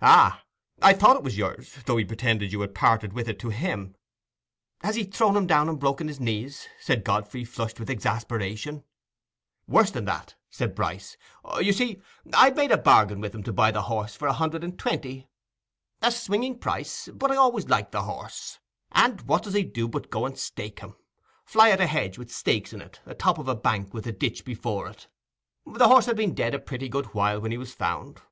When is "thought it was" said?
0.94-1.36